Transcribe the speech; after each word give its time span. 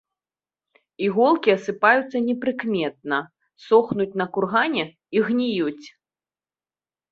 Іголкі 1.07 1.49
асыпаюцца 1.57 2.17
непрыкметна, 2.29 3.19
сохнуць 3.67 4.09
на 4.23 4.29
кургане 4.33 4.85
і 5.19 5.25
гніюць. 5.31 5.87